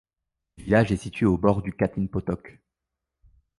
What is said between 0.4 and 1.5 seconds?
Le village est situé au